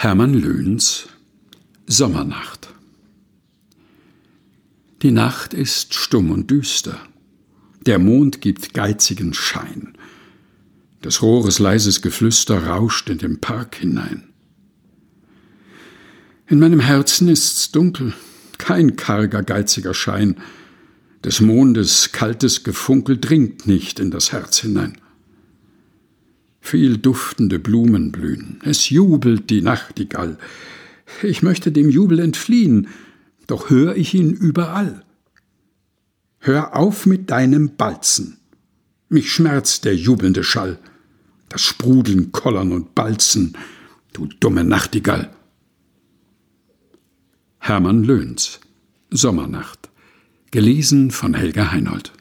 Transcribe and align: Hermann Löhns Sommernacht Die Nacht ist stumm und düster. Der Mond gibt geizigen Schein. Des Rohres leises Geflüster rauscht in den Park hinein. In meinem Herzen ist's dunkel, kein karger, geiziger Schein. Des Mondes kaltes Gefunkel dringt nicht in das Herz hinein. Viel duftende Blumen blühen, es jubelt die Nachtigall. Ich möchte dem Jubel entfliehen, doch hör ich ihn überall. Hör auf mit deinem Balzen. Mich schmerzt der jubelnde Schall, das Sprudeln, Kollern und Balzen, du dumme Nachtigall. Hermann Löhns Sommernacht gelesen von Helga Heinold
Hermann 0.00 0.32
Löhns 0.32 1.08
Sommernacht 1.88 2.68
Die 5.02 5.10
Nacht 5.10 5.54
ist 5.54 5.92
stumm 5.92 6.30
und 6.30 6.52
düster. 6.52 7.00
Der 7.84 7.98
Mond 7.98 8.40
gibt 8.40 8.74
geizigen 8.74 9.34
Schein. 9.34 9.98
Des 11.02 11.20
Rohres 11.20 11.58
leises 11.58 12.00
Geflüster 12.00 12.68
rauscht 12.68 13.10
in 13.10 13.18
den 13.18 13.40
Park 13.40 13.74
hinein. 13.74 14.28
In 16.46 16.60
meinem 16.60 16.78
Herzen 16.78 17.26
ist's 17.26 17.72
dunkel, 17.72 18.14
kein 18.56 18.94
karger, 18.94 19.42
geiziger 19.42 19.94
Schein. 19.94 20.36
Des 21.24 21.40
Mondes 21.40 22.12
kaltes 22.12 22.62
Gefunkel 22.62 23.18
dringt 23.18 23.66
nicht 23.66 23.98
in 23.98 24.12
das 24.12 24.30
Herz 24.30 24.60
hinein. 24.60 24.96
Viel 26.70 26.98
duftende 26.98 27.58
Blumen 27.58 28.12
blühen, 28.12 28.60
es 28.62 28.90
jubelt 28.90 29.48
die 29.48 29.62
Nachtigall. 29.62 30.36
Ich 31.22 31.42
möchte 31.42 31.72
dem 31.72 31.88
Jubel 31.88 32.18
entfliehen, 32.18 32.88
doch 33.46 33.70
hör 33.70 33.96
ich 33.96 34.12
ihn 34.12 34.34
überall. 34.34 35.02
Hör 36.40 36.76
auf 36.76 37.06
mit 37.06 37.30
deinem 37.30 37.76
Balzen. 37.76 38.36
Mich 39.08 39.32
schmerzt 39.32 39.86
der 39.86 39.96
jubelnde 39.96 40.44
Schall, 40.44 40.78
das 41.48 41.62
Sprudeln, 41.62 42.32
Kollern 42.32 42.72
und 42.72 42.94
Balzen, 42.94 43.56
du 44.12 44.26
dumme 44.26 44.62
Nachtigall. 44.62 45.30
Hermann 47.60 48.04
Löhns 48.04 48.60
Sommernacht 49.08 49.88
gelesen 50.50 51.12
von 51.12 51.32
Helga 51.32 51.70
Heinold 51.70 52.12